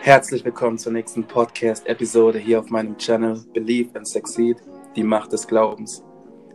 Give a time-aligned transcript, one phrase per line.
[0.00, 4.56] Herzlich willkommen zur nächsten Podcast-Episode hier auf meinem Channel Believe and Succeed,
[4.96, 6.02] die Macht des Glaubens.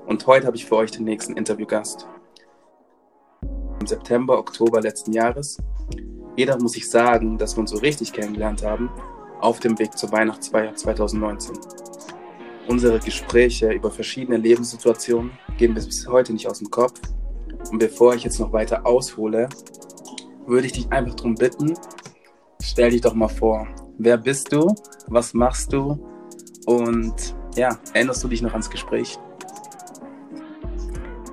[0.08, 2.08] Und heute habe ich für euch den nächsten Interviewgast.
[3.80, 5.58] Im September, Oktober letzten Jahres.
[6.36, 8.90] Jeder muss ich sagen, dass wir uns so richtig kennengelernt haben
[9.40, 11.83] auf dem Weg zur Weihnachtsfeier 2019.
[12.68, 17.00] Unsere Gespräche über verschiedene Lebenssituationen gehen bis heute nicht aus dem Kopf.
[17.72, 19.50] Und bevor ich jetzt noch weiter aushole,
[20.46, 21.74] würde ich dich einfach darum bitten,
[22.62, 23.68] stell dich doch mal vor.
[23.98, 24.74] Wer bist du?
[25.08, 26.00] Was machst du?
[26.66, 29.18] Und ja, erinnerst du dich noch ans Gespräch?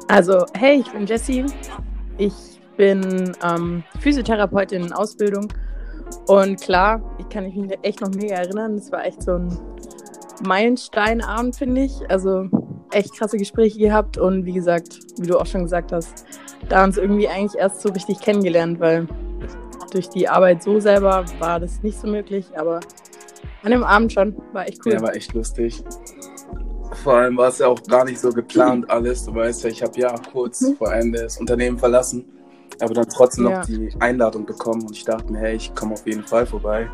[0.09, 1.47] Also, hey, ich bin Jessie.
[2.19, 2.35] Ich
[2.77, 5.49] bin ähm, Physiotherapeutin in Ausbildung.
[6.27, 8.77] Und klar, ich kann mich echt noch mega erinnern.
[8.77, 9.57] Das war echt so ein
[10.41, 12.11] Meilensteinabend, finde ich.
[12.11, 12.49] Also
[12.93, 14.19] echt krasse Gespräche gehabt.
[14.19, 16.25] Und wie gesagt, wie du auch schon gesagt hast,
[16.69, 19.07] da uns irgendwie eigentlich erst so richtig kennengelernt, weil
[19.93, 22.47] durch die Arbeit so selber war das nicht so möglich.
[22.57, 22.81] Aber
[23.63, 24.95] an dem Abend schon, war echt cool.
[24.95, 25.83] Ja, war echt lustig.
[27.05, 29.25] Vor allem war es ja auch gar nicht so geplant alles.
[29.25, 30.77] Du weißt ja, ich habe ja kurz mhm.
[30.77, 32.25] vor Ende das Unternehmen verlassen,
[32.81, 33.59] aber dann trotzdem ja.
[33.59, 36.89] noch die Einladung bekommen und ich dachte mir, hey, ich komme auf jeden Fall vorbei.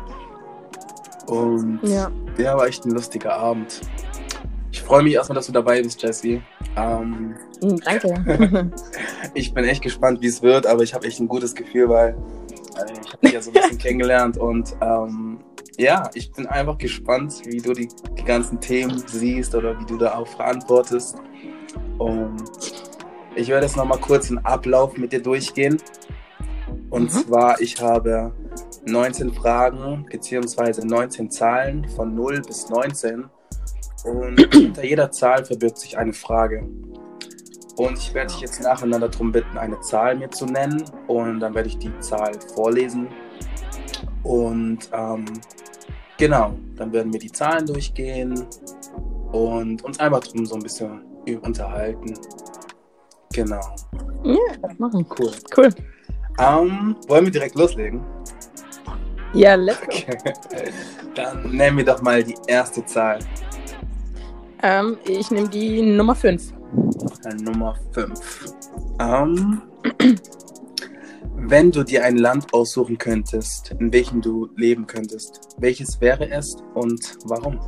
[1.27, 2.11] Und ja.
[2.37, 3.81] ja, war echt ein lustiger Abend.
[4.71, 6.41] Ich freue mich erstmal, dass du dabei bist, Jessie.
[6.75, 8.71] Ähm, mhm, Danke.
[9.33, 12.09] ich bin echt gespannt, wie es wird, aber ich habe echt ein gutes Gefühl, weil
[12.09, 15.39] äh, ich habe dich ja so ein bisschen kennengelernt und ähm,
[15.77, 19.97] ja, ich bin einfach gespannt, wie du die, die ganzen Themen siehst oder wie du
[19.97, 21.17] da auch verantwortest.
[21.99, 22.43] Und
[23.35, 25.77] ich werde jetzt nochmal kurz einen Ablauf mit dir durchgehen.
[26.89, 27.09] Und mhm.
[27.09, 28.33] zwar, ich habe
[28.91, 33.25] 19 Fragen beziehungsweise 19 Zahlen von 0 bis 19.
[34.05, 36.67] Und hinter jeder Zahl verbirgt sich eine Frage.
[37.77, 40.83] Und ich werde dich jetzt nacheinander darum bitten, eine Zahl mir zu nennen.
[41.07, 43.07] Und dann werde ich die Zahl vorlesen.
[44.23, 45.25] Und ähm,
[46.17, 48.47] Genau, dann werden wir die Zahlen durchgehen
[49.31, 51.01] und uns einfach drum so ein bisschen
[51.43, 52.15] unterhalten.
[53.33, 53.61] Genau.
[54.23, 55.05] Ja, das machen.
[55.17, 55.31] Cool.
[55.55, 55.69] Cool.
[56.39, 58.01] Um, wollen wir direkt loslegen?
[59.33, 59.87] Ja, let's go.
[59.87, 60.17] Okay.
[61.15, 63.19] Dann nennen wir doch mal die erste Zahl.
[64.63, 66.53] Ähm, ich nehme die Nummer 5.
[67.41, 68.53] Nummer 5.
[68.99, 69.61] Um,
[71.35, 76.57] Wenn du dir ein Land aussuchen könntest, in welchem du leben könntest, welches wäre es
[76.73, 77.59] und warum?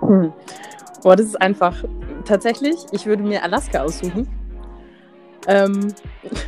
[0.00, 0.32] Hm.
[1.02, 1.84] Boah, das ist einfach.
[2.24, 4.28] Tatsächlich, ich würde mir Alaska aussuchen.
[5.46, 5.94] Ähm,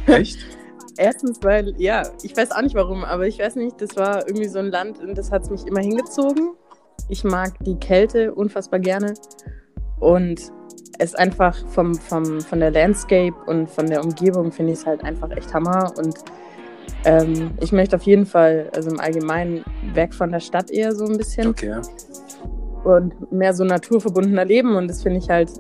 [0.07, 0.39] Echt?
[0.99, 4.49] Erstens, weil, ja, ich weiß auch nicht warum, aber ich weiß nicht, das war irgendwie
[4.49, 6.55] so ein Land und das hat mich immer hingezogen.
[7.09, 9.15] Ich mag die Kälte unfassbar gerne.
[10.01, 10.53] Und
[10.99, 15.05] es einfach vom, vom, von der Landscape und von der Umgebung finde ich es halt
[15.05, 15.93] einfach echt Hammer.
[15.99, 16.17] Und
[17.05, 19.65] ähm, ich möchte auf jeden Fall, also im Allgemeinen,
[19.95, 21.49] weg von der Stadt eher so ein bisschen.
[21.49, 21.81] Okay.
[22.85, 24.77] Und mehr so naturverbundener Leben.
[24.77, 25.51] Und das finde ich halt,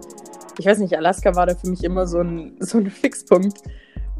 [0.58, 3.58] ich weiß nicht, Alaska war da für mich immer so ein, so ein Fixpunkt.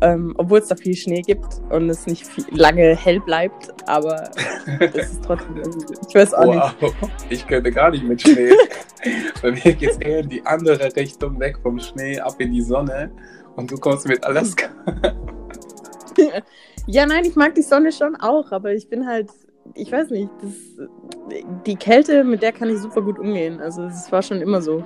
[0.02, 4.30] Ähm, obwohl es da viel Schnee gibt und es nicht viel, lange hell bleibt, aber
[4.80, 5.62] es ist trotzdem,
[6.06, 6.74] ich weiß auch wow.
[6.82, 6.94] nicht.
[7.30, 8.52] Ich könnte gar nicht mit Schnee.
[9.42, 12.60] Bei mir geht es eher in die andere Richtung, weg vom Schnee, ab in die
[12.60, 13.10] Sonne
[13.56, 14.66] und du kommst mit Alaska.
[16.86, 19.30] ja, nein, ich mag die Sonne schon auch, aber ich bin halt,
[19.74, 20.88] ich weiß nicht, das,
[21.64, 23.60] die Kälte, mit der kann ich super gut umgehen.
[23.60, 24.84] Also es war schon immer so.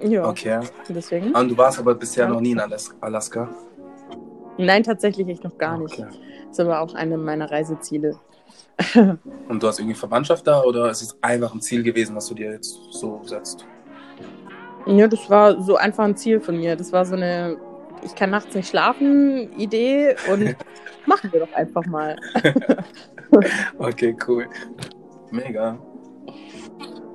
[0.00, 0.28] Ja.
[0.28, 0.60] Okay.
[0.88, 1.32] Deswegen.
[1.34, 2.30] Und du warst aber bisher ja.
[2.30, 2.60] noch nie in
[3.00, 3.48] Alaska?
[4.58, 5.98] Nein, tatsächlich ich noch gar nicht.
[5.98, 6.08] Okay.
[6.48, 8.18] Das ist aber auch eine meiner Reiseziele.
[9.48, 12.34] Und du hast irgendwie Verwandtschaft da oder ist es einfach ein Ziel gewesen, was du
[12.34, 13.66] dir jetzt so setzt?
[14.86, 16.76] Ja, das war so einfach ein Ziel von mir.
[16.76, 17.56] Das war so eine,
[18.04, 20.54] ich kann nachts nicht schlafen, Idee und
[21.06, 22.16] machen wir doch einfach mal.
[23.78, 24.46] okay, cool.
[25.30, 25.78] Mega.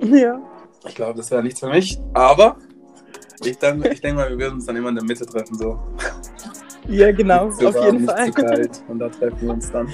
[0.00, 0.40] Ja.
[0.86, 2.56] Ich glaube, das wäre nichts für mich, aber
[3.44, 5.78] ich denke ich denk mal, wir würden uns dann immer in der Mitte treffen, so.
[6.88, 8.26] Ja, genau, auf warm, jeden Fall.
[8.26, 9.88] Nicht zu kalt und da treffen wir uns dann.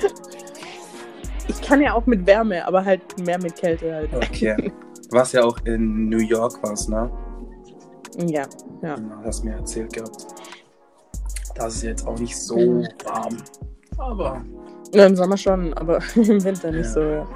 [1.48, 4.14] Ich kann ja auch mit Wärme, aber halt mehr mit Kälte halt.
[4.14, 4.72] Okay.
[5.10, 7.10] Was ja auch in New York warst, ne?
[8.26, 8.46] Ja,
[8.82, 8.94] ja.
[8.96, 10.26] Genau, hast mir erzählt gehabt.
[11.54, 12.88] Das ist jetzt auch nicht so mhm.
[13.04, 13.36] warm.
[13.96, 14.44] Aber.
[14.92, 16.92] Ja, im Sommer schon, aber im Winter nicht ja.
[16.92, 17.28] so, ja.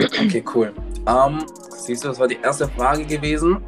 [0.00, 0.72] Okay, cool.
[1.06, 3.58] Um, ähm, siehst du, das war die erste Frage gewesen.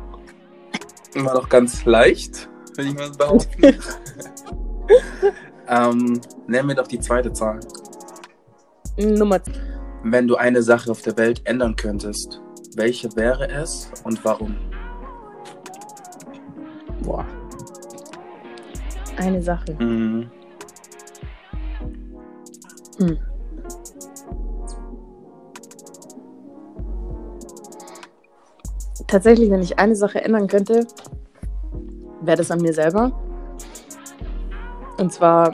[1.15, 3.62] War doch ganz leicht, wenn ich mal behaupten.
[5.69, 7.61] ähm, nenn mir doch die zweite Zahl.
[8.97, 9.41] Nummer
[10.05, 12.41] Wenn du eine Sache auf der Welt ändern könntest,
[12.77, 14.57] welche wäre es und warum?
[17.03, 17.27] Boah.
[19.17, 19.75] Eine Sache.
[19.79, 20.31] Mhm.
[22.99, 23.19] Hm.
[29.11, 30.87] Tatsächlich, wenn ich eine Sache ändern könnte,
[32.21, 33.11] wäre das an mir selber.
[34.99, 35.51] Und zwar,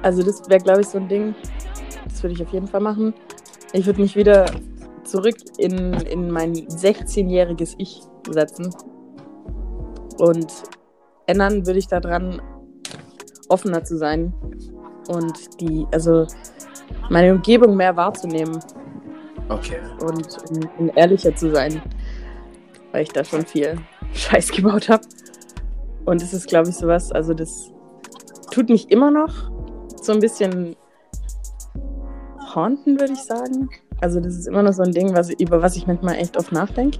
[0.00, 1.34] also das wäre, glaube ich, so ein Ding,
[2.08, 3.12] das würde ich auf jeden Fall machen.
[3.74, 4.46] Ich würde mich wieder
[5.04, 8.00] zurück in, in mein 16-jähriges Ich
[8.30, 8.74] setzen.
[10.16, 10.50] Und
[11.26, 12.40] ändern würde ich daran,
[13.50, 14.32] offener zu sein
[15.08, 16.26] und die, also
[17.10, 18.58] meine Umgebung mehr wahrzunehmen
[19.50, 19.80] Okay.
[20.00, 21.82] und, und, und ehrlicher zu sein,
[22.92, 23.76] weil ich da schon viel
[24.12, 25.02] Scheiß gebaut habe.
[26.04, 27.72] Und es ist, glaube ich, sowas, also das
[28.50, 29.50] tut mich immer noch
[30.02, 30.76] so ein bisschen
[32.54, 33.68] haunten, würde ich sagen.
[34.00, 36.52] Also das ist immer noch so ein Ding, was, über was ich manchmal echt oft
[36.52, 36.98] nachdenke.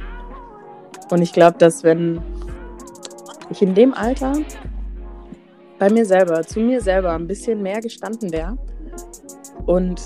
[1.10, 2.20] Und ich glaube, dass wenn
[3.50, 4.34] ich in dem Alter
[5.78, 8.58] bei mir selber, zu mir selber ein bisschen mehr gestanden wäre
[9.66, 10.00] und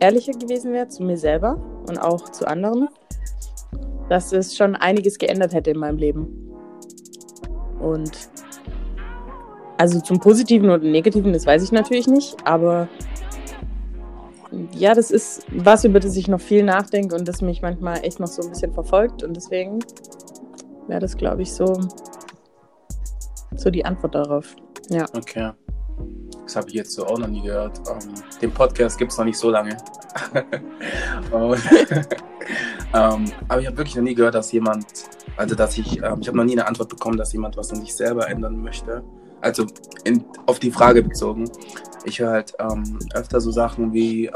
[0.00, 2.88] ehrlicher gewesen wäre zu mir selber und auch zu anderen,
[4.08, 6.48] dass es schon einiges geändert hätte in meinem Leben.
[7.80, 8.30] Und
[9.76, 12.88] also zum Positiven oder Negativen, das weiß ich natürlich nicht, aber
[14.72, 18.18] ja, das ist was, über das ich noch viel nachdenke und das mich manchmal echt
[18.18, 19.78] noch so ein bisschen verfolgt und deswegen
[20.88, 21.80] wäre das, glaube ich, so,
[23.54, 24.56] so die Antwort darauf.
[24.90, 25.04] Ja.
[25.14, 25.52] Okay.
[26.48, 27.78] Das habe ich jetzt so auch noch nie gehört.
[27.90, 29.76] Ähm, den Podcast gibt es noch nicht so lange.
[31.30, 31.60] Und,
[32.94, 34.86] ähm, aber ich habe wirklich noch nie gehört, dass jemand,
[35.36, 37.82] also dass ich, ähm, ich habe noch nie eine Antwort bekommen, dass jemand was an
[37.82, 39.04] sich selber ändern möchte.
[39.42, 39.66] Also
[40.04, 41.50] in, auf die Frage bezogen.
[42.06, 42.54] Ich höre halt
[43.12, 44.30] öfter so Sachen wie,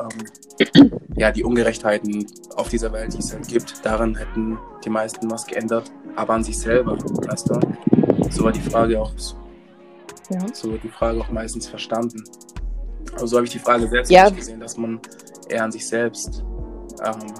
[1.17, 2.27] ja, die Ungerechtheiten
[2.57, 3.87] auf dieser Welt, die es halt gibt.
[3.87, 7.61] Daran hätten die meisten was geändert, aber an sich selber, weißt du?
[8.29, 9.13] So war die Frage auch
[10.33, 10.41] ja.
[10.53, 12.23] so wird die Frage auch meistens verstanden.
[13.17, 14.25] Aber so habe ich die Frage selbst Ja.
[14.25, 15.01] nicht gesehen, dass man
[15.49, 16.45] eher an sich selbst
[17.05, 17.35] ähm,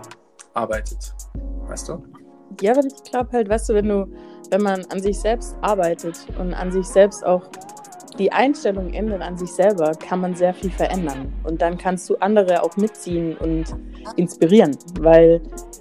[0.55, 1.15] arbeitet.
[1.69, 2.03] Weißt du?
[2.61, 4.07] Ja, aber ich glaube halt, weißt du, wenn du,
[4.51, 7.49] wenn man an sich selbst arbeitet und an sich selbst auch
[8.19, 11.33] die Einstellung ändert an sich selber, kann man sehr viel verändern.
[11.45, 13.65] Und dann kannst du andere auch mitziehen und
[14.17, 14.77] inspirieren.
[15.01, 15.41] Weil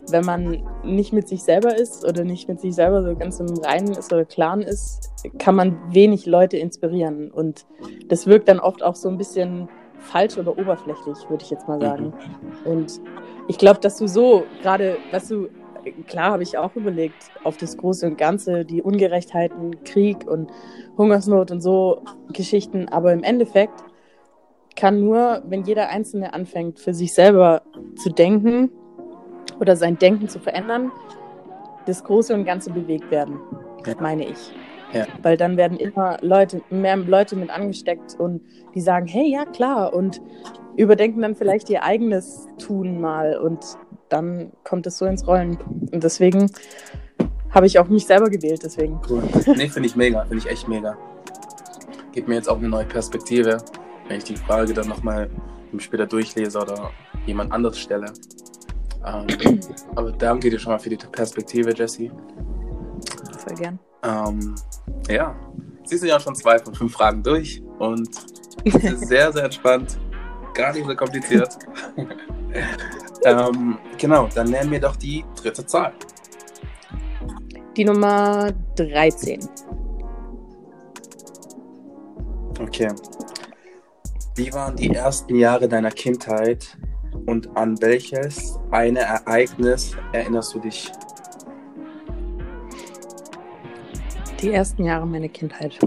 [0.10, 3.48] wenn man nicht mit sich selber ist oder nicht mit sich selber so ganz im
[3.60, 7.31] Reinen ist oder Klaren ist, kann man wenig Leute inspirieren.
[7.31, 7.66] Und
[8.07, 9.69] das wirkt dann oft auch so ein bisschen
[10.00, 12.13] falsch oder oberflächlich, würde ich jetzt mal sagen.
[12.66, 13.00] Und
[13.48, 15.50] ich glaube, dass du so gerade, was du,
[16.07, 20.51] klar habe ich auch überlegt, auf das Große und Ganze, die Ungerechtheiten, Krieg und
[20.98, 22.01] Hungersnot und so
[22.33, 23.83] Geschichten, aber im Endeffekt
[24.75, 27.62] kann nur, wenn jeder Einzelne anfängt, für sich selber
[27.95, 28.72] zu denken
[29.60, 30.92] oder sein Denken zu verändern,
[31.86, 33.39] das Große und Ganze bewegt werden,
[33.86, 33.95] Ja.
[34.00, 34.54] meine ich.
[34.94, 35.06] Ja.
[35.22, 38.42] Weil dann werden immer Leute, mehr Leute mit angesteckt und
[38.75, 40.22] die sagen, hey, ja klar, und
[40.75, 43.60] überdenken dann vielleicht ihr eigenes Tun mal und
[44.12, 45.58] dann kommt es so ins Rollen.
[45.92, 46.52] Und deswegen
[47.52, 49.00] habe ich auch mich selber gewählt, deswegen.
[49.10, 49.24] Cool.
[49.56, 50.98] Nee, finde ich mega, finde ich echt mega.
[52.12, 53.58] Gibt mir jetzt auch eine neue Perspektive,
[54.08, 55.30] wenn ich die Frage dann nochmal
[55.78, 56.92] später durchlese oder
[57.25, 58.12] jemand anders stelle.
[59.06, 59.60] Ähm,
[59.96, 62.12] aber danke dir schon mal für die Perspektive, Jesse.
[63.38, 63.80] Voll gern.
[64.04, 64.56] Ähm,
[65.09, 65.35] ja,
[65.85, 68.09] sie sind ja schon zwei von fünf Fragen durch und
[68.66, 69.97] es ist sehr, sehr entspannt,
[70.54, 71.58] gar nicht so kompliziert.
[73.26, 75.94] ähm, genau, dann nennen wir doch die dritte Zahl.
[77.76, 79.48] Die Nummer 13.
[82.60, 82.90] Okay.
[84.36, 86.78] Wie waren die ersten Jahre deiner Kindheit
[87.26, 90.92] und an welches eine Ereignis erinnerst du dich?
[94.42, 95.78] Die ersten Jahre meiner Kindheit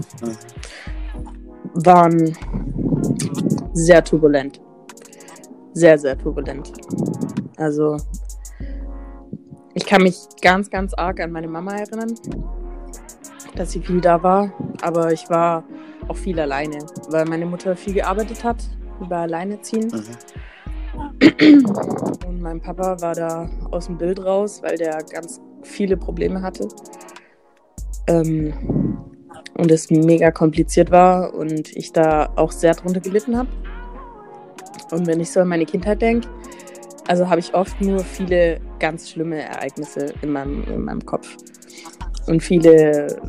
[1.73, 2.37] waren
[3.75, 4.59] sehr turbulent.
[5.73, 6.71] Sehr, sehr turbulent.
[7.57, 7.97] Also,
[9.73, 12.15] ich kann mich ganz, ganz arg an meine Mama erinnern,
[13.55, 14.53] dass sie viel da war.
[14.81, 15.65] Aber ich war
[16.07, 16.79] auch viel alleine,
[17.09, 18.57] weil meine Mutter viel gearbeitet hat,
[19.01, 19.91] über Alleineziehen.
[19.91, 21.65] Mhm.
[22.27, 26.69] Und mein Papa war da aus dem Bild raus, weil der ganz viele Probleme hatte.
[28.07, 28.53] Ähm,
[29.57, 33.49] und es mega kompliziert war und ich da auch sehr drunter gelitten habe.
[34.91, 36.27] Und wenn ich so an meine Kindheit denke,
[37.07, 41.37] also habe ich oft nur viele ganz schlimme Ereignisse in meinem, in meinem Kopf.
[42.27, 43.21] Und viele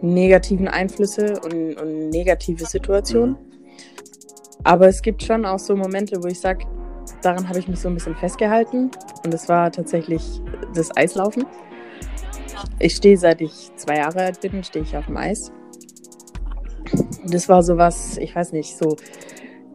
[0.00, 3.36] negativen Einflüsse und, und negative Situationen.
[4.64, 6.64] aber es gibt schon auch so Momente, wo ich sage,
[7.22, 8.90] daran habe ich mich so ein bisschen festgehalten.
[9.24, 10.22] Und das war tatsächlich
[10.74, 11.44] das Eislaufen.
[12.78, 15.52] Ich stehe, seit ich zwei Jahre alt bin, stehe ich auf dem Eis.
[17.22, 18.96] Und das war sowas, ich weiß nicht, so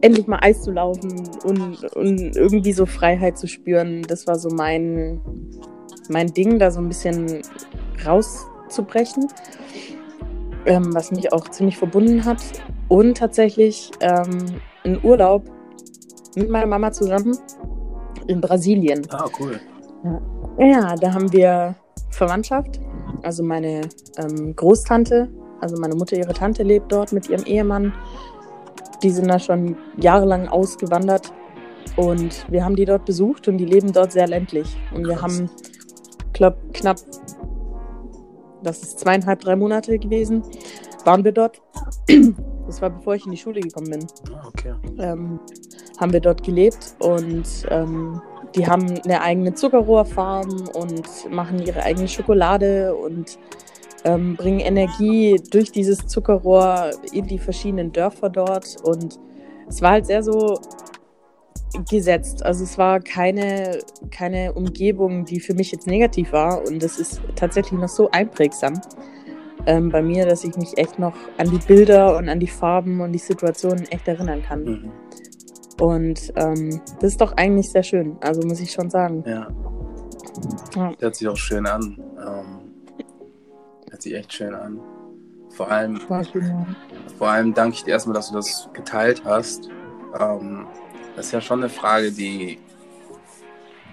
[0.00, 4.02] endlich mal Eis zu laufen und, und irgendwie so Freiheit zu spüren.
[4.02, 5.20] Das war so mein,
[6.08, 7.42] mein Ding, da so ein bisschen
[8.04, 9.28] rauszubrechen,
[10.66, 12.42] ähm, was mich auch ziemlich verbunden hat.
[12.88, 14.46] Und tatsächlich ähm,
[14.84, 15.44] ein Urlaub
[16.36, 17.36] mit meiner Mama zusammen
[18.28, 19.02] in Brasilien.
[19.10, 19.58] Ah, cool.
[20.58, 21.74] Ja, ja da haben wir
[22.10, 22.80] Verwandtschaft.
[23.22, 23.82] Also meine
[24.18, 25.28] ähm, Großtante,
[25.60, 27.94] also meine Mutter, ihre Tante lebt dort mit ihrem Ehemann.
[29.02, 31.32] Die sind da schon jahrelang ausgewandert
[31.96, 34.76] und wir haben die dort besucht und die leben dort sehr ländlich.
[34.94, 35.50] Und wir haben,
[36.32, 36.98] glaube knapp,
[38.62, 40.42] das ist zweieinhalb, drei Monate gewesen,
[41.04, 41.60] waren wir dort.
[42.66, 44.06] Das war bevor ich in die Schule gekommen bin.
[44.34, 44.74] Ah, okay.
[44.98, 45.38] Ähm,
[45.98, 48.20] haben wir dort gelebt und ähm,
[48.56, 53.38] die haben eine eigene Zuckerrohrfarm und machen ihre eigene Schokolade und
[54.04, 58.76] ähm, bringen Energie durch dieses Zuckerrohr in die verschiedenen Dörfer dort.
[58.82, 59.18] Und
[59.68, 60.60] es war halt sehr so
[61.88, 62.44] gesetzt.
[62.44, 66.66] Also es war keine, keine Umgebung, die für mich jetzt negativ war.
[66.66, 68.80] Und das ist tatsächlich noch so einprägsam
[69.66, 73.00] ähm, bei mir, dass ich mich echt noch an die Bilder und an die Farben
[73.00, 74.64] und die Situationen echt erinnern kann.
[74.64, 74.92] Mhm.
[75.80, 79.22] Und ähm, das ist doch eigentlich sehr schön, also muss ich schon sagen.
[79.26, 79.48] Ja.
[80.74, 80.92] ja.
[80.98, 81.98] Hört sich auch schön an.
[82.18, 82.65] Ähm,
[83.96, 84.78] hört sich echt schön an.
[85.50, 85.98] Vor allem,
[87.16, 89.70] vor allem danke ich dir erstmal, dass du das geteilt hast.
[90.20, 90.66] Ähm,
[91.14, 92.58] das ist ja schon eine Frage, die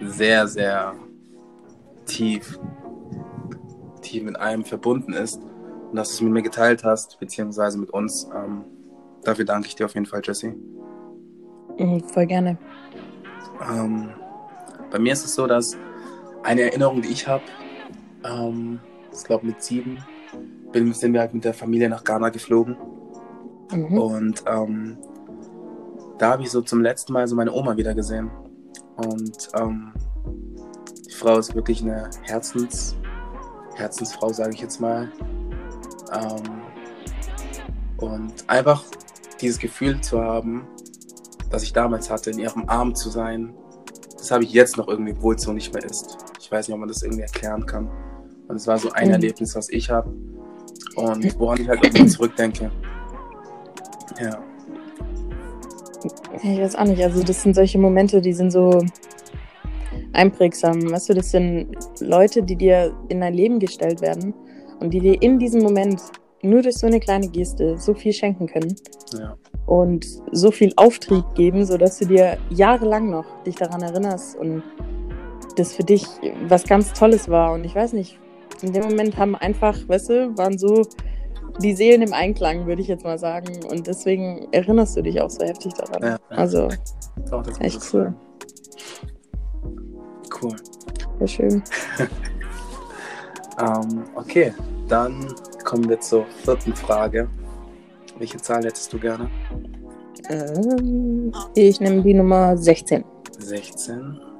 [0.01, 0.93] sehr, sehr
[2.05, 2.59] tief,
[4.01, 5.41] tief mit einem verbunden ist.
[5.89, 8.27] Und dass du es mit mir geteilt hast, beziehungsweise mit uns.
[8.35, 8.65] Ähm,
[9.23, 10.53] dafür danke ich dir auf jeden Fall, Jesse.
[11.77, 12.57] Mhm, voll gerne.
[13.71, 14.09] Ähm,
[14.91, 15.77] bei mir ist es so, dass
[16.43, 17.43] eine Erinnerung, die ich habe,
[18.25, 18.81] ähm,
[19.15, 19.97] ich glaube mit sieben,
[20.71, 22.75] bin, sind wir halt mit der Familie nach Ghana geflogen.
[23.71, 23.97] Mhm.
[23.97, 24.97] Und ähm,
[26.17, 28.29] da habe ich so zum letzten Mal so meine Oma wieder gesehen.
[28.97, 29.93] Und ähm,
[31.07, 32.95] die Frau ist wirklich eine Herzens,
[33.75, 35.11] Herzensfrau, sage ich jetzt mal.
[36.13, 36.61] Ähm,
[37.97, 38.83] und einfach
[39.41, 40.67] dieses Gefühl zu haben,
[41.49, 43.53] das ich damals hatte, in ihrem Arm zu sein,
[44.17, 46.17] das habe ich jetzt noch irgendwie, obwohl es so nicht mehr ist.
[46.39, 47.89] Ich weiß nicht, ob man das irgendwie erklären kann.
[48.47, 49.13] Und es war so ein mhm.
[49.13, 50.09] Erlebnis, was ich habe
[50.95, 52.71] und woran ich halt immer zurückdenke.
[54.19, 54.43] Ja.
[56.43, 58.83] Ich weiß auch nicht, also das sind solche Momente, die sind so
[60.11, 60.91] einprägsam.
[60.91, 61.69] Weißt du, das sind
[61.99, 64.33] Leute, die dir in dein Leben gestellt werden
[64.79, 66.01] und die dir in diesem Moment
[66.41, 68.75] nur durch so eine kleine Geste so viel schenken können.
[69.17, 74.63] Ja und so viel Auftrieb geben, sodass du dir jahrelang noch dich daran erinnerst und
[75.55, 76.05] das für dich
[76.47, 77.53] was ganz Tolles war.
[77.53, 78.19] Und ich weiß nicht,
[78.63, 80.83] in dem Moment haben einfach, weißt du, waren so
[81.59, 83.59] die Seelen im Einklang, würde ich jetzt mal sagen.
[83.69, 86.01] Und deswegen erinnerst du dich auch so heftig daran.
[86.01, 86.19] Ja, ja.
[86.29, 86.69] Also,
[87.59, 88.13] echt cool.
[90.41, 90.55] Cool.
[91.19, 91.63] Sehr schön.
[93.59, 94.53] ähm, okay,
[94.87, 95.27] dann
[95.63, 97.29] kommen wir zur vierten Frage.
[98.17, 99.29] Welche Zahl hättest du gerne?
[100.29, 103.03] Ähm, ich nehme die Nummer 16.
[103.39, 104.32] 16.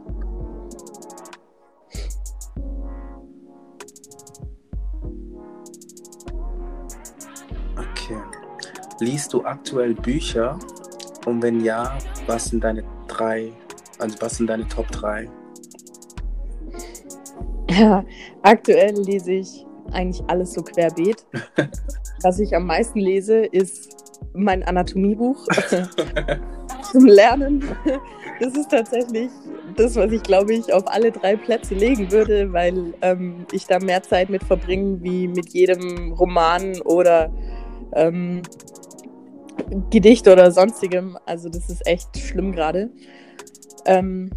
[9.03, 10.57] Liest du aktuell Bücher?
[11.25, 13.51] Und wenn ja, was sind deine drei,
[14.00, 15.29] also was sind deine Top 3?
[17.69, 18.05] Ja,
[18.43, 21.25] aktuell lese ich eigentlich alles so querbeet.
[22.22, 23.98] Was ich am meisten lese, ist
[24.33, 25.45] mein Anatomiebuch
[26.91, 27.62] zum Lernen.
[28.39, 29.29] Das ist tatsächlich
[29.75, 33.79] das, was ich glaube ich auf alle drei Plätze legen würde, weil ähm, ich da
[33.79, 37.29] mehr Zeit mit verbringe wie mit jedem Roman oder
[37.95, 38.41] ähm,
[39.89, 41.17] Gedicht oder sonstigem.
[41.25, 42.89] Also das ist echt schlimm gerade.
[43.86, 44.32] Ähm,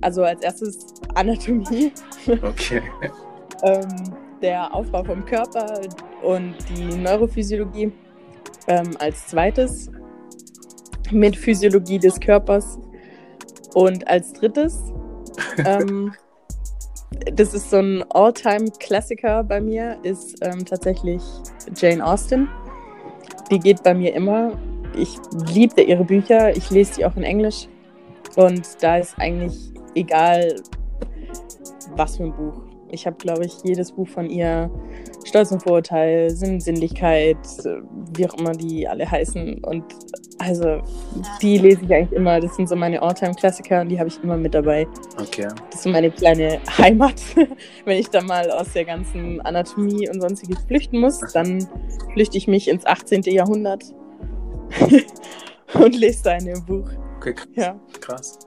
[0.00, 1.92] also als erstes Anatomie.
[2.42, 2.82] Okay.
[3.62, 5.80] ähm, der Aufbau vom Körper
[6.22, 7.92] und die Neurophysiologie
[8.68, 9.90] ähm, als zweites
[11.10, 12.78] mit Physiologie des Körpers
[13.74, 14.78] und als drittes,
[15.64, 16.12] ähm,
[17.34, 21.22] das ist so ein All-Time-Klassiker bei mir, ist ähm, tatsächlich
[21.76, 22.48] Jane Austen.
[23.50, 24.52] Die geht bei mir immer.
[24.96, 25.18] Ich
[25.52, 27.68] liebte ihre Bücher, ich lese die auch in Englisch
[28.36, 29.54] und da ist eigentlich
[29.94, 30.56] egal,
[31.96, 34.70] was für ein Buch ich habe, glaube ich, jedes Buch von ihr,
[35.24, 37.36] Stolz und Vorurteil, Sinn, Sinnlichkeit,
[38.16, 39.62] wie auch immer die alle heißen.
[39.64, 39.84] Und
[40.38, 40.80] Also,
[41.42, 42.40] die lese ich eigentlich immer.
[42.40, 44.86] Das sind so meine Alltime-Klassiker und die habe ich immer mit dabei.
[45.20, 45.48] Okay.
[45.66, 47.20] Das ist so meine kleine Heimat.
[47.84, 51.68] Wenn ich da mal aus der ganzen Anatomie und sonstiges flüchten muss, dann
[52.12, 53.22] flüchte ich mich ins 18.
[53.24, 53.84] Jahrhundert
[55.74, 56.88] und lese da in dem Buch.
[57.16, 57.48] Okay, krass.
[57.54, 57.80] Ja.
[58.00, 58.38] krass.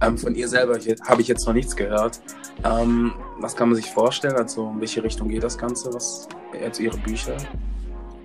[0.00, 0.78] Ähm, von ihr selber
[1.08, 2.20] habe ich jetzt noch nichts gehört.
[2.64, 4.36] Ähm, was kann man sich vorstellen?
[4.36, 5.92] Also, in welche Richtung geht das Ganze?
[5.94, 6.28] Was
[6.60, 7.36] jetzt ihre Bücher?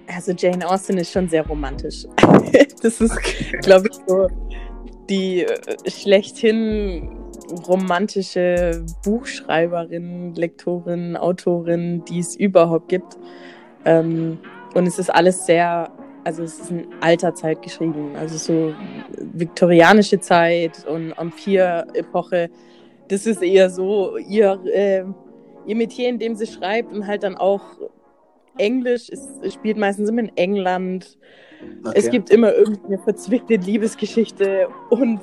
[0.08, 2.06] Also Jane Austen ist schon sehr romantisch.
[2.82, 3.16] das ist,
[3.62, 4.28] glaube ich, so
[5.10, 7.10] die äh, schlechthin
[7.68, 13.18] romantische Buchschreiberin, Lektorin, Autorin, die es überhaupt gibt.
[13.86, 14.40] Ähm,
[14.74, 15.92] und es ist alles sehr,
[16.30, 18.76] also es ist in alter Zeit geschrieben, also so
[19.34, 22.52] viktorianische Zeit und Empire-Epoche.
[23.08, 25.06] Das ist eher so ihr, äh,
[25.66, 27.64] ihr Metier, in dem sie schreibt und halt dann auch
[28.60, 29.10] Englisch.
[29.10, 31.18] Es, es spielt meistens immer in England.
[31.84, 31.94] Okay.
[31.96, 35.22] Es gibt immer irgendeine verzwickte Liebesgeschichte und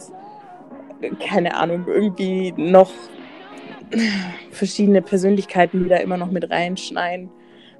[1.03, 2.91] äh, keine Ahnung, irgendwie noch
[4.51, 7.31] verschiedene Persönlichkeiten, die da immer noch mit reinschneiden.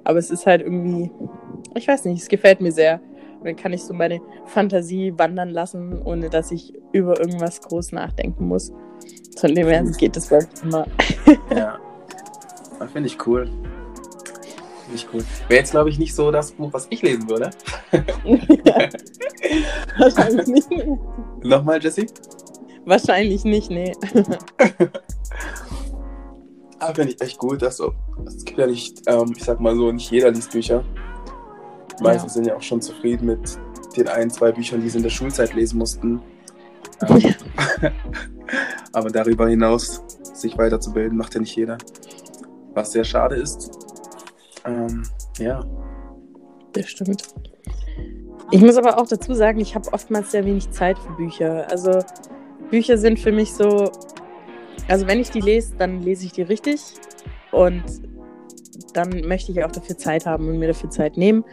[0.05, 1.11] Aber es ist halt irgendwie,
[1.75, 3.01] ich weiß nicht, es gefällt mir sehr.
[3.39, 7.91] Und dann kann ich so meine Fantasie wandern lassen, ohne dass ich über irgendwas groß
[7.91, 8.71] nachdenken muss.
[9.39, 10.85] Von dem her geht das bei immer.
[11.55, 11.79] Ja.
[12.93, 13.45] Finde ich cool.
[13.45, 15.23] Finde ich cool.
[15.47, 17.49] Wäre jetzt, glaube ich, nicht so das Buch, was ich lesen würde.
[19.97, 20.69] Wahrscheinlich nicht.
[21.43, 22.05] Nochmal, Jesse?
[22.85, 23.93] Wahrscheinlich nicht, nee.
[26.79, 27.93] Ah, finde ich echt gut, dass so.
[28.27, 30.83] Es gibt ja nicht, ähm, ich sag mal so, nicht jeder liest Bücher.
[31.99, 32.33] Die meisten Ja.
[32.33, 33.57] sind ja auch schon zufrieden mit
[33.95, 36.21] den ein, zwei Büchern, die sie in der Schulzeit lesen mussten.
[37.07, 37.33] Ähm,
[38.93, 41.77] aber darüber hinaus sich weiterzubilden, macht ja nicht jeder.
[42.73, 43.71] Was sehr schade ist.
[44.65, 45.03] Ähm,
[45.39, 45.63] ja.
[46.73, 47.23] Das stimmt.
[48.51, 51.67] Ich muss aber auch dazu sagen, ich habe oftmals sehr wenig Zeit für Bücher.
[51.69, 51.99] Also
[52.69, 53.91] Bücher sind für mich so,
[54.87, 56.81] also wenn ich die lese, dann lese ich die richtig
[57.51, 57.83] und
[58.93, 61.43] dann möchte ich auch dafür Zeit haben und mir dafür Zeit nehmen.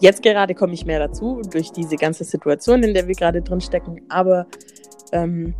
[0.00, 3.60] Jetzt gerade komme ich mehr dazu durch diese ganze Situation, in der wir gerade drin
[3.60, 4.02] stecken.
[4.08, 4.46] Aber
[5.12, 5.54] ähm,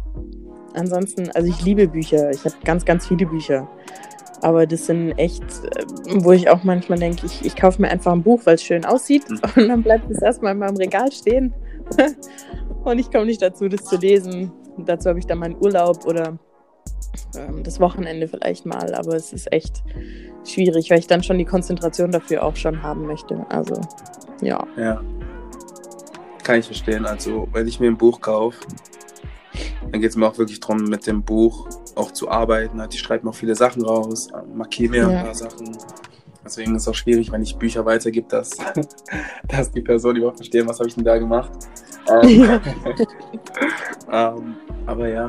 [0.74, 2.30] ansonsten, also ich liebe Bücher.
[2.30, 3.68] Ich habe ganz, ganz viele Bücher.
[4.42, 5.84] Aber das sind echt, äh,
[6.22, 8.84] wo ich auch manchmal denke, ich, ich kaufe mir einfach ein Buch, weil es schön
[8.84, 9.28] aussieht.
[9.28, 9.40] Mhm.
[9.56, 11.54] Und dann bleibt es erstmal in meinem Regal stehen.
[12.84, 14.52] und ich komme nicht dazu, das zu lesen.
[14.76, 16.38] Und dazu habe ich dann meinen Urlaub oder
[17.36, 18.94] ähm, das Wochenende vielleicht mal.
[18.94, 19.82] Aber es ist echt
[20.44, 23.46] schwierig, weil ich dann schon die Konzentration dafür auch schon haben möchte.
[23.48, 23.80] Also,
[24.40, 24.66] ja.
[24.76, 25.00] Ja.
[26.42, 27.06] Kann ich verstehen.
[27.06, 28.58] Also, wenn ich mir ein Buch kaufe,
[29.90, 32.80] dann geht es mir auch wirklich darum, mit dem Buch auch zu arbeiten.
[32.80, 35.08] Halt, Ich schreibe noch viele Sachen raus, markiere mir Ja.
[35.08, 35.76] ein paar Sachen.
[36.44, 38.50] Deswegen ist es auch schwierig, wenn ich Bücher weitergebe, dass,
[39.48, 41.50] dass die Person überhaupt verstehen, was habe ich denn da gemacht.
[42.08, 42.60] Ähm,
[44.12, 44.54] ähm,
[44.86, 45.28] aber ja,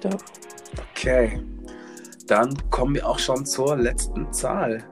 [0.00, 0.18] Doch.
[0.94, 1.40] okay.
[2.26, 4.82] Dann kommen wir auch schon zur letzten Zahl.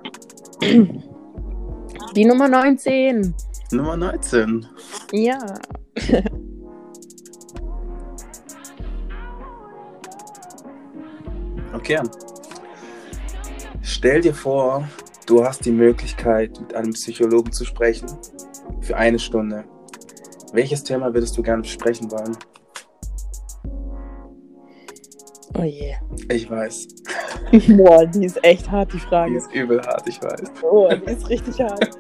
[0.63, 3.35] Die Nummer 19.
[3.73, 4.67] Nummer 19.
[5.13, 5.39] Ja.
[11.73, 12.01] Okay.
[13.83, 14.89] Stell dir vor,
[15.27, 18.09] du hast die Möglichkeit, mit einem Psychologen zu sprechen
[18.81, 19.65] für eine Stunde.
[20.53, 22.37] Welches Thema würdest du gerne besprechen wollen?
[25.57, 25.95] Oh je.
[26.31, 26.89] Ich weiß.
[27.77, 29.37] Boah, die ist echt hart, die Die Frage.
[29.37, 30.43] ist übel hart, ich weiß.
[30.63, 31.91] Oh, die ist richtig hart.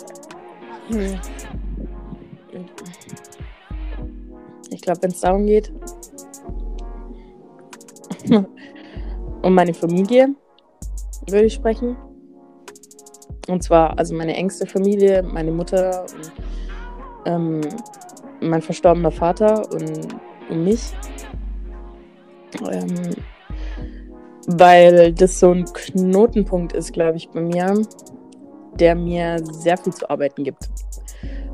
[0.89, 1.19] Hm.
[4.71, 5.73] Ich glaube, wenn es darum geht,
[9.43, 10.35] um meine Familie
[11.29, 11.97] würde ich sprechen.
[13.49, 16.33] Und zwar, also meine engste Familie, meine Mutter, und,
[17.27, 17.61] ähm,
[18.41, 20.09] mein verstorbener Vater und,
[20.49, 20.93] und mich.
[22.71, 23.15] Ähm,
[24.47, 27.83] weil das so ein Knotenpunkt ist, glaube ich, bei mir,
[28.79, 30.69] der mir sehr viel zu arbeiten gibt.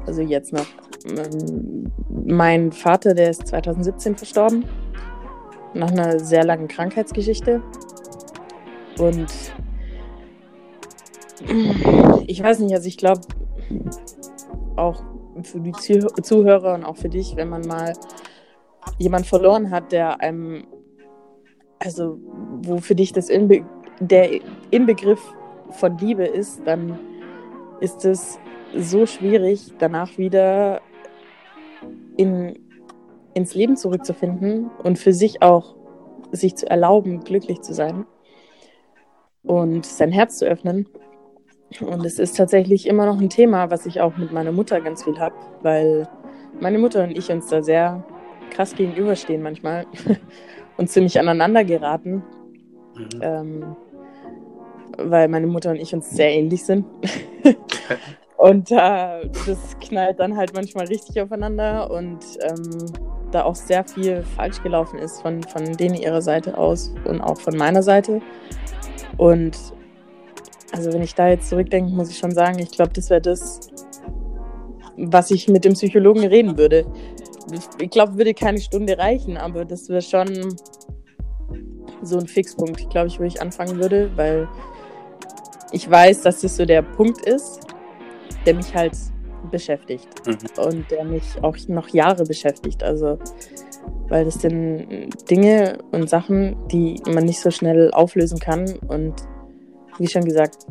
[0.06, 0.66] Also jetzt noch.
[1.06, 1.90] Ähm,
[2.26, 4.64] mein Vater, der ist 2017 verstorben,
[5.74, 7.62] nach einer sehr langen Krankheitsgeschichte.
[8.98, 9.32] Und
[12.26, 13.20] ich weiß nicht, also ich glaube,
[14.76, 15.02] auch
[15.42, 17.94] für die Zuh Zuhörer und auch für dich, wenn man mal
[18.98, 20.66] jemand verloren hat, der einem,
[21.78, 22.18] also
[22.62, 23.64] wo für dich das Inbe
[24.00, 25.20] der Inbegriff
[25.70, 26.98] von Liebe ist, dann
[27.80, 28.38] ist es
[28.74, 30.80] so schwierig, danach wieder
[32.16, 32.58] in,
[33.34, 35.74] ins Leben zurückzufinden und für sich auch
[36.32, 38.06] sich zu erlauben, glücklich zu sein
[39.42, 40.86] und sein Herz zu öffnen.
[41.80, 45.04] Und es ist tatsächlich immer noch ein Thema, was ich auch mit meiner Mutter ganz
[45.04, 46.08] viel habe, weil
[46.60, 48.04] meine Mutter und ich uns da sehr
[48.50, 49.86] krass gegenüberstehen manchmal
[50.76, 52.22] und ziemlich aneinander geraten.
[52.94, 53.20] Mhm.
[53.20, 53.76] Ähm,
[54.98, 56.84] weil meine Mutter und ich uns sehr ähnlich sind.
[58.36, 62.86] und äh, das knallt dann halt manchmal richtig aufeinander und ähm,
[63.30, 67.38] da auch sehr viel falsch gelaufen ist von, von denen ihrer Seite aus und auch
[67.40, 68.20] von meiner Seite.
[69.16, 69.56] Und
[70.72, 73.60] also wenn ich da jetzt zurückdenke, muss ich schon sagen, ich glaube, das wäre das,
[74.96, 76.86] was ich mit dem Psychologen reden würde.
[77.80, 80.54] Ich glaube, würde keine Stunde reichen, aber das wäre schon
[82.02, 84.48] so ein Fixpunkt, glaube ich, wo ich anfangen würde, weil
[85.72, 87.60] ich weiß, dass das so der Punkt ist,
[88.46, 88.96] der mich halt
[89.50, 90.36] beschäftigt mhm.
[90.64, 92.82] und der mich auch noch Jahre beschäftigt.
[92.82, 93.18] Also,
[94.08, 98.78] weil das sind Dinge und Sachen, die man nicht so schnell auflösen kann.
[98.88, 99.14] Und
[99.98, 100.66] wie schon gesagt,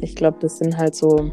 [0.00, 1.32] ich glaube, das sind halt so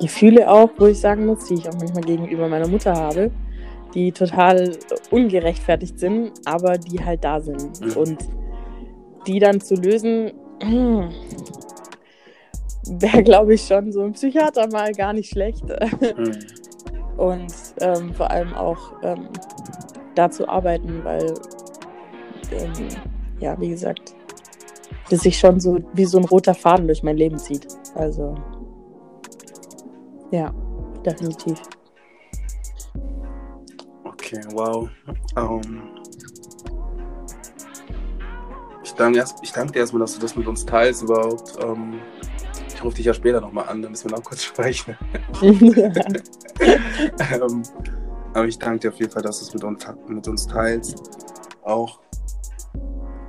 [0.00, 3.30] Gefühle auch, wo ich sagen muss, die ich auch manchmal gegenüber meiner Mutter habe,
[3.94, 4.76] die total
[5.10, 7.80] ungerechtfertigt sind, aber die halt da sind.
[7.80, 7.96] Mhm.
[7.96, 8.18] Und
[9.26, 10.32] die dann zu lösen,
[12.86, 15.64] wäre, glaube ich, schon so ein Psychiater mal gar nicht schlecht.
[15.64, 16.38] Mhm.
[17.16, 19.28] Und ähm, vor allem auch ähm,
[20.16, 21.32] da zu arbeiten, weil,
[22.50, 22.72] ähm,
[23.38, 24.14] ja, wie gesagt,
[25.10, 27.68] das sich schon so wie so ein roter Faden durch mein Leben zieht.
[27.94, 28.34] Also,
[30.32, 30.52] ja,
[31.06, 31.60] definitiv.
[34.34, 34.88] Okay, wow.
[35.36, 35.82] Um, ähm,
[38.82, 41.56] ich, danke erst, ich danke dir erstmal, dass du das mit uns teilst überhaupt.
[41.62, 42.00] Um, ähm,
[42.68, 44.96] ich rufe dich ja später nochmal an, dann müssen wir noch kurz sprechen.
[45.40, 45.62] um,
[46.60, 47.62] ähm,
[48.32, 51.00] aber ich danke dir auf jeden Fall, dass du es mit uns, mit uns teilst.
[51.62, 52.00] Auch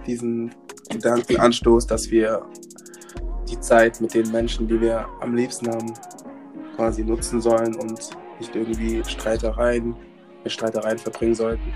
[0.08, 0.54] diesen
[0.90, 2.48] Gedankenanstoß, dass wir
[3.48, 5.94] die Zeit mit den Menschen, die wir am liebsten haben,
[6.76, 9.96] quasi nutzen sollen und nicht irgendwie Streitereien,
[10.46, 11.74] mit Streitereien verbringen sollten.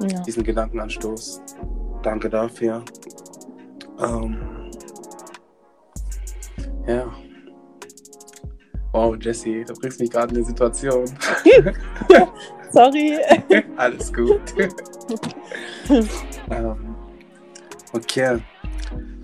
[0.00, 0.20] Ja.
[0.20, 1.40] Diesen Gedankenanstoß.
[2.02, 2.84] Danke dafür.
[4.00, 4.36] Ähm,
[6.86, 7.12] ja.
[8.92, 11.06] Wow, Jesse, du bringst mich gerade in eine Situation.
[12.70, 13.18] Sorry.
[13.76, 14.40] Alles gut.
[16.50, 16.96] ähm,
[17.92, 18.38] okay.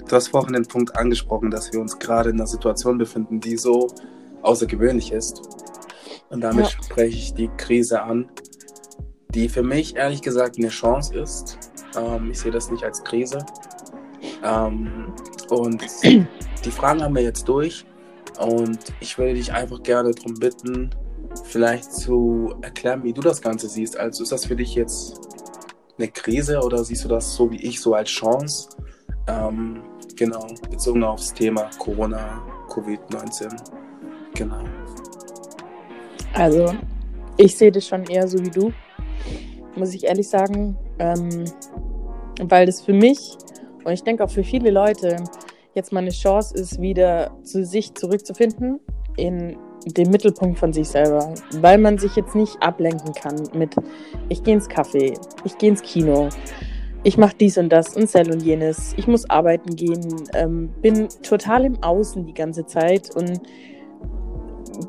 [0.08, 3.56] Du hast vorhin den Punkt angesprochen, dass wir uns gerade in einer Situation befinden, die
[3.56, 3.88] so
[4.42, 5.42] außergewöhnlich ist.
[6.30, 6.82] Und damit ja.
[6.82, 8.30] spreche ich die Krise an,
[9.30, 11.58] die für mich ehrlich gesagt eine Chance ist.
[11.96, 13.44] Ähm, ich sehe das nicht als Krise.
[14.42, 15.12] Ähm,
[15.50, 17.84] und die Fragen haben wir jetzt durch.
[18.38, 20.90] Und ich würde dich einfach gerne darum bitten,
[21.44, 23.96] vielleicht zu erklären, wie du das Ganze siehst.
[23.96, 25.20] Also ist das für dich jetzt
[25.98, 28.70] eine Krise oder siehst du das so wie ich, so als Chance?
[29.26, 29.82] Ähm,
[30.16, 33.56] genau, bezogen aufs Thema Corona, Covid-19.
[34.34, 34.64] Genau.
[36.34, 36.74] Also,
[37.36, 38.72] ich sehe das schon eher so wie du,
[39.76, 40.76] muss ich ehrlich sagen.
[40.98, 41.44] Ähm,
[42.40, 43.36] weil das für mich
[43.84, 45.16] und ich denke auch für viele Leute
[45.74, 48.80] jetzt mal eine Chance ist, wieder zu sich zurückzufinden
[49.16, 53.76] in den Mittelpunkt von sich selber, weil man sich jetzt nicht ablenken kann mit
[54.30, 56.30] ich gehe ins Café, ich gehe ins Kino,
[57.02, 61.08] ich mache dies und das und Cell und jenes, ich muss arbeiten gehen, ähm, bin
[61.22, 63.42] total im Außen die ganze Zeit und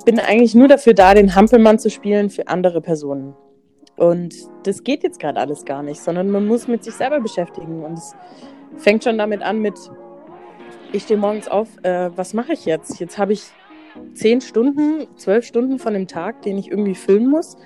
[0.06, 3.36] bin eigentlich nur dafür da, den Hampelmann zu spielen für andere Personen.
[3.98, 7.84] Und das geht jetzt gerade alles gar nicht, sondern man muss mit sich selber beschäftigen.
[7.84, 8.14] Und es
[8.78, 9.76] fängt schon damit an mit,
[10.92, 13.00] ich stehe morgens auf, äh, was mache ich jetzt?
[13.00, 13.44] Jetzt habe ich
[14.14, 17.58] zehn Stunden, zwölf Stunden von dem Tag, den ich irgendwie füllen muss.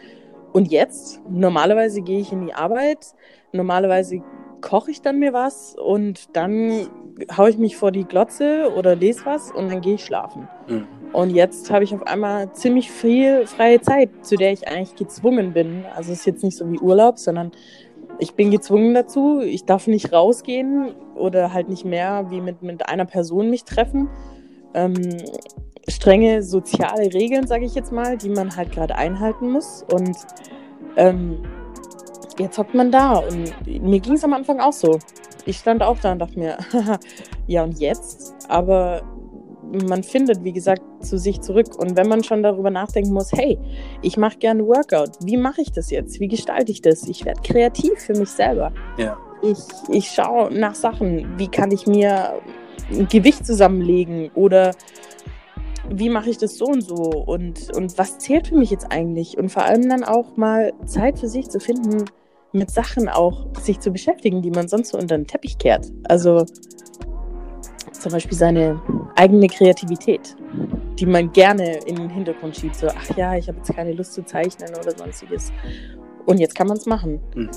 [0.53, 3.13] Und jetzt, normalerweise gehe ich in die Arbeit,
[3.51, 4.21] normalerweise
[4.61, 6.87] koche ich dann mir was und dann
[7.35, 10.47] haue ich mich vor die Glotze oder lese was und dann gehe ich schlafen.
[10.67, 10.87] Mhm.
[11.11, 15.53] Und jetzt habe ich auf einmal ziemlich viel freie Zeit, zu der ich eigentlich gezwungen
[15.53, 15.85] bin.
[15.95, 17.51] Also es ist jetzt nicht so wie Urlaub, sondern
[18.19, 19.41] ich bin gezwungen dazu.
[19.41, 24.09] Ich darf nicht rausgehen oder halt nicht mehr wie mit, mit einer Person mich treffen.
[24.73, 24.93] Ähm,
[25.87, 29.83] strenge soziale Regeln, sage ich jetzt mal, die man halt gerade einhalten muss.
[29.91, 30.15] Und
[30.95, 31.39] ähm,
[32.39, 33.17] jetzt hockt man da.
[33.17, 34.99] Und mir ging es am Anfang auch so.
[35.45, 36.57] Ich stand auch da und dachte mir,
[37.47, 38.33] ja und jetzt?
[38.47, 39.01] Aber
[39.71, 41.77] man findet, wie gesagt, zu sich zurück.
[41.77, 43.57] Und wenn man schon darüber nachdenken muss, hey,
[44.01, 46.19] ich mache gerne Workout, wie mache ich das jetzt?
[46.19, 47.07] Wie gestalte ich das?
[47.07, 48.71] Ich werde kreativ für mich selber.
[48.97, 49.17] Ja.
[49.41, 52.41] Ich, ich schaue nach Sachen, wie kann ich mir
[52.91, 54.71] ein Gewicht zusammenlegen oder
[55.89, 59.37] wie mache ich das so und so und, und was zählt für mich jetzt eigentlich?
[59.37, 62.05] Und vor allem dann auch mal Zeit für sich zu finden,
[62.51, 65.91] mit Sachen auch sich zu beschäftigen, die man sonst so unter den Teppich kehrt.
[66.05, 66.45] Also
[67.91, 68.81] zum Beispiel seine
[69.15, 70.35] eigene Kreativität,
[70.97, 72.75] die man gerne in den Hintergrund schiebt.
[72.75, 75.51] So, ach ja, ich habe jetzt keine Lust zu zeichnen oder sonstiges.
[76.25, 77.19] Und jetzt kann man es machen.
[77.35, 77.49] Mhm.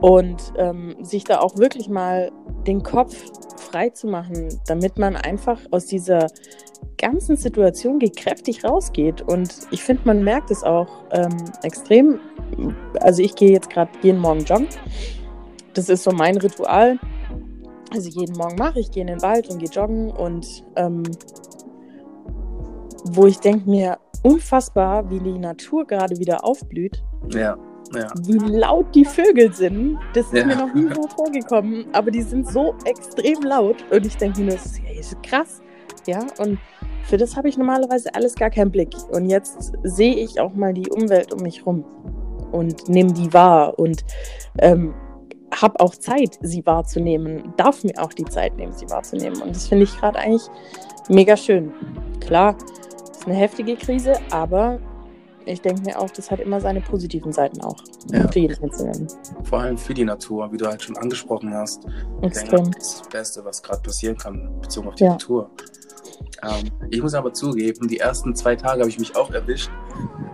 [0.00, 2.30] Und ähm, sich da auch wirklich mal
[2.66, 3.16] den Kopf
[3.56, 6.28] frei zu machen, damit man einfach aus dieser
[6.98, 9.22] ganzen Situation gekräftig rausgeht.
[9.22, 12.20] Und ich finde, man merkt es auch ähm, extrem.
[13.00, 14.68] Also ich gehe jetzt gerade jeden Morgen joggen.
[15.74, 16.98] Das ist so mein Ritual.
[17.92, 21.02] Also jeden Morgen mache ich, gehe in den Wald und gehe joggen und ähm,
[23.04, 27.02] wo ich denke mir, unfassbar, wie die Natur gerade wieder aufblüht.
[27.32, 27.56] Ja.
[27.94, 28.12] Ja.
[28.24, 30.44] Wie laut die Vögel sind, das ist ja.
[30.44, 34.52] mir noch nie so vorgekommen, aber die sind so extrem laut und ich denke mir,
[34.54, 35.62] das ist krass.
[36.04, 36.58] Ja, und
[37.04, 38.94] für das habe ich normalerweise alles gar keinen Blick.
[39.12, 41.84] Und jetzt sehe ich auch mal die Umwelt um mich rum
[42.52, 44.04] und nehme die wahr und
[44.58, 44.94] ähm,
[45.54, 49.40] habe auch Zeit, sie wahrzunehmen, darf mir auch die Zeit nehmen, sie wahrzunehmen.
[49.40, 50.48] Und das finde ich gerade eigentlich
[51.08, 51.72] mega schön.
[52.20, 52.56] Klar,
[53.02, 54.78] es ist eine heftige Krise, aber
[55.46, 57.76] ich denke mir auch, das hat immer seine positiven Seiten auch.
[58.10, 58.26] Ja.
[58.28, 59.06] Für jeden Einzelnen.
[59.44, 61.86] Vor allem für die Natur, wie du halt schon angesprochen hast.
[62.22, 62.64] Extrem.
[62.64, 65.10] Denke, das ist das Beste, was gerade passieren kann, bezogen auf die ja.
[65.10, 65.50] Natur.
[66.42, 69.70] Ähm, ich muss aber zugeben, die ersten zwei Tage habe ich mich auch erwischt,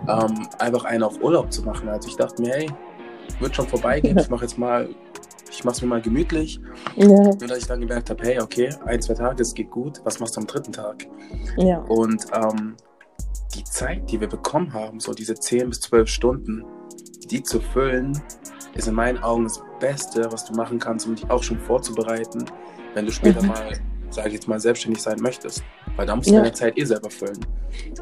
[0.07, 1.87] ähm, einfach einen auf Urlaub zu machen.
[1.89, 2.71] Also ich dachte mir, hey,
[3.39, 4.17] wird schon vorbeigehen.
[4.17, 4.89] Ich mache jetzt mal,
[5.49, 6.59] ich mache es mir mal gemütlich.
[6.95, 7.07] Ja.
[7.07, 10.01] Und dass ich dann gemerkt habe, hey, okay, ein, zwei Tage, das geht gut.
[10.03, 11.07] Was machst du am dritten Tag?
[11.57, 11.79] Ja.
[11.79, 12.75] Und ähm,
[13.55, 16.63] die Zeit, die wir bekommen haben, so diese 10 bis 12 Stunden,
[17.29, 18.19] die zu füllen,
[18.73, 22.45] ist in meinen Augen das Beste, was du machen kannst, um dich auch schon vorzubereiten,
[22.93, 23.47] wenn du später mhm.
[23.49, 23.79] mal,
[24.13, 25.63] sage ich jetzt mal, selbstständig sein möchtest.
[25.95, 26.41] Weil da musst du ja.
[26.41, 27.39] deine Zeit eh selber füllen.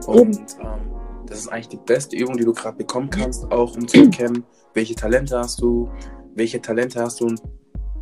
[0.05, 0.91] Und ähm,
[1.25, 4.43] das ist eigentlich die beste Übung, die du gerade bekommen kannst, auch um zu erkennen,
[4.73, 5.89] welche Talente hast du,
[6.35, 7.35] welche Talente hast du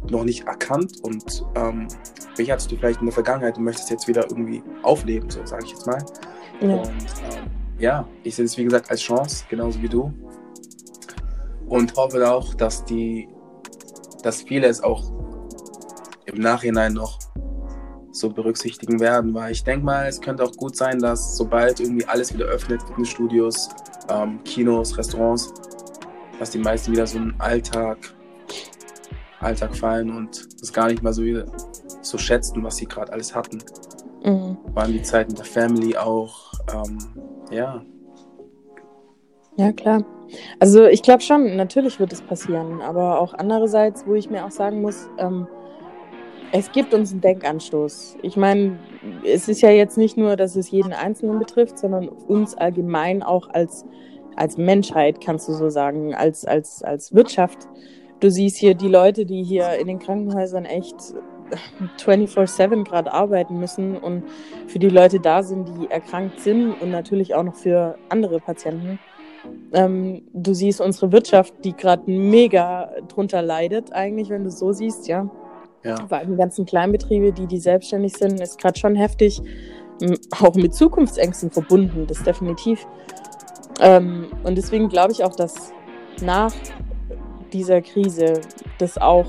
[0.10, 1.88] noch nicht erkannt und ähm,
[2.36, 5.66] welche hattest du vielleicht in der Vergangenheit und möchtest jetzt wieder irgendwie aufleben, so sage
[5.66, 6.04] ich jetzt mal.
[6.62, 6.76] Ja.
[6.76, 10.14] Und ähm, ja, ich sehe es wie gesagt als Chance, genauso wie du.
[11.68, 13.30] Und hoffe auch, dass die,
[14.24, 15.12] dass viele es auch
[16.26, 17.20] im Nachhinein noch
[18.20, 22.06] so berücksichtigen werden, weil ich denke mal, es könnte auch gut sein, dass sobald irgendwie
[22.06, 23.70] alles wieder öffnet, Fitnessstudios,
[24.10, 25.54] ähm, Kinos, Restaurants,
[26.40, 27.98] dass die meisten wieder so einen Alltag,
[29.40, 31.24] Alltag fallen und es gar nicht mal so,
[32.02, 33.60] so schätzen, was sie gerade alles hatten.
[34.24, 34.58] Mhm.
[34.74, 36.98] Waren die Zeit mit der Family auch, ähm,
[37.52, 37.82] ja.
[39.56, 40.04] Ja, klar.
[40.60, 44.52] Also ich glaube schon, natürlich wird es passieren, aber auch andererseits, wo ich mir auch
[44.52, 45.48] sagen muss, ähm,
[46.52, 48.18] es gibt uns einen Denkanstoß.
[48.22, 48.80] Ich meine,
[49.24, 53.50] es ist ja jetzt nicht nur, dass es jeden Einzelnen betrifft, sondern uns allgemein auch
[53.50, 53.86] als,
[54.36, 57.68] als Menschheit, kannst du so sagen, als, als, als Wirtschaft.
[58.20, 60.96] Du siehst hier die Leute, die hier in den Krankenhäusern echt
[61.98, 64.24] 24-7 gerade arbeiten müssen und
[64.68, 69.00] für die Leute da sind, die erkrankt sind und natürlich auch noch für andere Patienten.
[69.72, 74.74] Ähm, du siehst unsere Wirtschaft, die gerade mega drunter leidet, eigentlich, wenn du es so
[74.74, 75.30] siehst, ja.
[75.84, 75.96] Ja.
[76.08, 79.42] Vor allem die ganzen Kleinbetriebe, die, die selbstständig sind, ist gerade schon heftig.
[80.42, 82.86] Auch mit Zukunftsängsten verbunden, das definitiv.
[83.82, 85.74] Ähm, und deswegen glaube ich auch, dass
[86.22, 86.54] nach
[87.52, 88.42] dieser Krise
[88.78, 89.28] das auch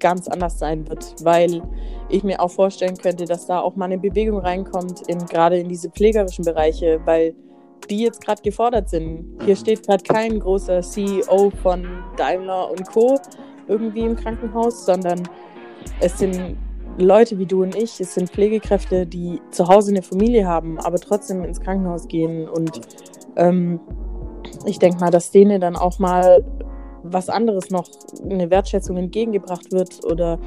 [0.00, 1.62] ganz anders sein wird, weil
[2.08, 5.68] ich mir auch vorstellen könnte, dass da auch mal eine Bewegung reinkommt, in, gerade in
[5.68, 7.34] diese pflegerischen Bereiche, weil
[7.90, 9.38] die jetzt gerade gefordert sind.
[9.44, 9.58] Hier mhm.
[9.58, 13.18] steht gerade kein großer CEO von Daimler und Co.
[13.66, 15.28] irgendwie im Krankenhaus, sondern
[16.00, 16.56] es sind
[16.98, 20.98] Leute wie du und ich, es sind Pflegekräfte, die zu Hause eine Familie haben, aber
[20.98, 22.48] trotzdem ins Krankenhaus gehen.
[22.48, 22.80] Und
[23.36, 23.80] ähm,
[24.66, 26.44] ich denke mal, dass denen dann auch mal
[27.04, 27.88] was anderes noch
[28.28, 30.38] eine Wertschätzung entgegengebracht wird oder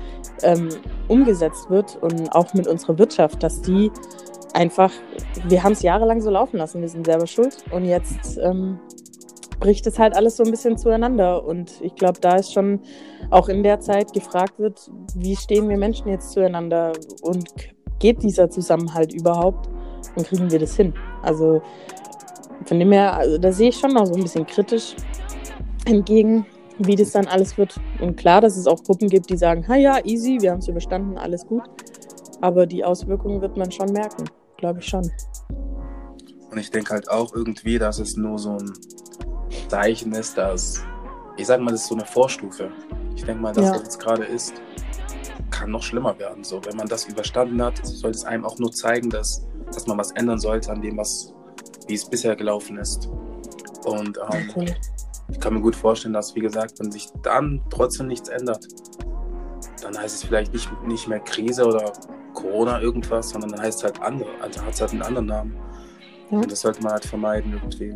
[0.43, 0.69] ähm,
[1.07, 3.89] umgesetzt wird und auch mit unserer Wirtschaft, dass die
[4.53, 4.91] einfach,
[5.47, 8.79] wir haben es jahrelang so laufen lassen, wir sind selber schuld und jetzt ähm,
[9.61, 12.81] bricht es halt alles so ein bisschen zueinander und ich glaube, da ist schon
[13.29, 17.47] auch in der Zeit gefragt wird, wie stehen wir Menschen jetzt zueinander und
[17.99, 19.69] geht dieser Zusammenhalt überhaupt
[20.15, 20.93] und kriegen wir das hin?
[21.21, 21.61] Also
[22.65, 24.95] von dem her, also da sehe ich schon noch so ein bisschen kritisch,
[25.85, 26.45] entgegen,
[26.79, 27.79] wie das dann alles wird.
[27.99, 30.67] Und klar, dass es auch Gruppen gibt, die sagen, ha ja, easy, wir haben es
[30.67, 31.63] überstanden, alles gut.
[32.41, 34.25] Aber die Auswirkungen wird man schon merken,
[34.57, 35.09] glaube ich schon.
[36.49, 38.73] Und ich denke halt auch irgendwie, dass es nur so ein
[39.71, 40.83] Zeichen ist, dass,
[41.37, 42.71] ich sage mal, das ist so eine Vorstufe.
[43.15, 43.71] Ich denke mal, dass ja.
[43.71, 44.61] was jetzt gerade ist,
[45.49, 46.43] kann noch schlimmer werden.
[46.43, 49.97] So, wenn man das überstanden hat, sollte es einem auch nur zeigen, dass, dass man
[49.97, 51.33] was ändern sollte an dem, was,
[51.87, 53.09] wie es bisher gelaufen ist.
[53.85, 54.75] Und ähm, okay
[55.31, 58.67] ich kann mir gut vorstellen, dass, wie gesagt, wenn sich dann trotzdem nichts ändert,
[59.81, 61.93] dann heißt es vielleicht nicht, nicht mehr Krise oder
[62.33, 65.57] Corona irgendwas, sondern dann heißt es halt andere, also hat es halt einen anderen Namen.
[66.29, 66.37] Ja.
[66.39, 67.95] Und das sollte man halt vermeiden irgendwie.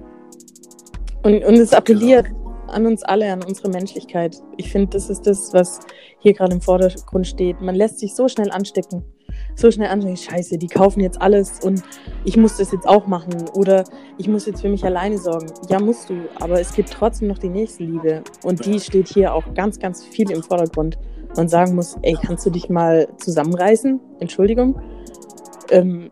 [1.26, 2.68] Und, und es appelliert genau.
[2.68, 4.38] an uns alle, an unsere Menschlichkeit.
[4.58, 5.80] Ich finde, das ist das, was
[6.20, 7.62] hier gerade im Vordergrund steht.
[7.62, 9.04] Man lässt sich so schnell anstecken.
[9.56, 11.82] So schnell anstecken, scheiße, die kaufen jetzt alles und
[12.26, 13.34] ich muss das jetzt auch machen.
[13.56, 13.86] Oder
[14.20, 15.48] ich muss jetzt für mich alleine sorgen.
[15.68, 18.22] Ja, musst du, aber es gibt trotzdem noch die nächste Liebe.
[18.44, 21.00] Und die steht hier auch ganz, ganz viel im Vordergrund.
[21.36, 24.00] Man sagen muss, ey, kannst du dich mal zusammenreißen?
[24.20, 24.80] Entschuldigung.
[25.72, 26.12] Ähm,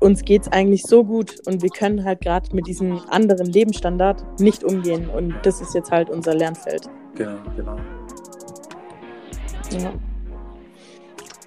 [0.00, 4.40] uns geht es eigentlich so gut und wir können halt gerade mit diesem anderen Lebensstandard
[4.40, 5.08] nicht umgehen.
[5.08, 6.88] Und das ist jetzt halt unser Lernfeld.
[7.14, 7.76] Genau, genau.
[9.70, 9.92] Ja.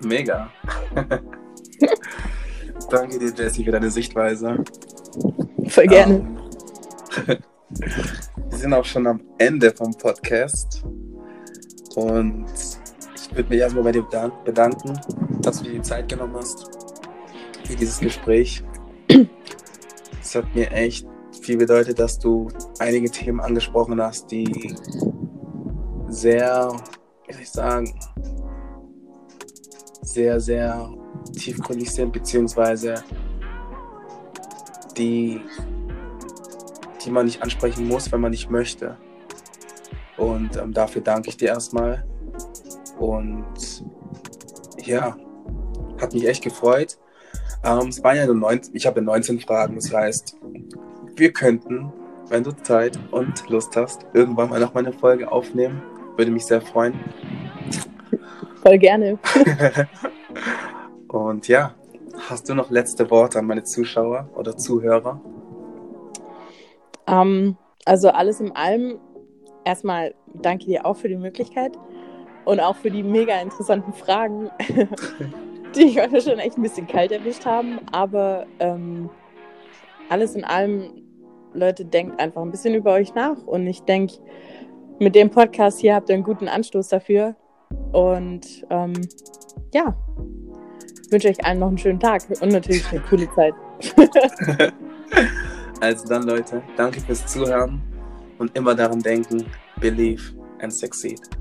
[0.03, 0.49] Mega.
[2.89, 4.63] Danke dir, Jessie, für deine Sichtweise.
[5.67, 6.19] Voll gerne.
[6.19, 6.37] Um,
[7.27, 7.37] ähm,
[8.49, 10.83] wir sind auch schon am Ende vom Podcast.
[11.95, 12.45] Und
[13.15, 14.05] ich würde mich erstmal bei dir
[14.43, 14.99] bedanken,
[15.41, 16.90] dass du dir die Zeit genommen hast
[17.71, 18.63] für dieses Gespräch.
[20.21, 21.07] Es hat mir echt
[21.41, 24.75] viel bedeutet, dass du einige Themen angesprochen hast, die
[26.09, 26.71] sehr,
[27.27, 27.93] wie soll ich sagen,
[30.01, 30.89] sehr, sehr
[31.33, 32.95] tiefgründig sind, beziehungsweise
[34.97, 35.41] die,
[37.05, 38.97] die man nicht ansprechen muss, wenn man nicht möchte.
[40.17, 42.05] Und ähm, dafür danke ich dir erstmal.
[42.99, 43.85] Und
[44.83, 45.15] ja,
[45.99, 46.97] hat mich echt gefreut.
[47.63, 50.37] Ähm, es waren ja nur 19, ich habe 19 Fragen, das heißt,
[51.15, 51.93] wir könnten,
[52.29, 55.81] wenn du Zeit und Lust hast, irgendwann mal noch mal eine Folge aufnehmen.
[56.17, 56.93] Würde mich sehr freuen.
[58.63, 59.19] Voll gerne.
[61.07, 61.75] und ja,
[62.29, 65.21] hast du noch letzte Worte an meine Zuschauer oder Zuhörer?
[67.07, 68.99] Um, ähm, also alles in allem,
[69.65, 71.77] erstmal danke dir auch für die Möglichkeit
[72.45, 74.49] und auch für die mega interessanten Fragen,
[75.75, 77.79] die ich heute schon echt ein bisschen kalt erwischt haben.
[77.91, 79.09] Aber ähm,
[80.09, 81.03] alles in allem,
[81.53, 83.37] Leute, denkt einfach ein bisschen über euch nach.
[83.45, 84.15] Und ich denke,
[84.99, 87.35] mit dem Podcast hier habt ihr einen guten Anstoß dafür.
[87.91, 88.93] Und ähm,
[89.73, 89.95] ja,
[91.09, 93.53] wünsche euch allen noch einen schönen Tag und natürlich eine coole Zeit.
[95.81, 97.81] also dann, Leute, danke fürs Zuhören
[98.37, 99.45] und immer daran denken,
[99.79, 101.40] believe and succeed.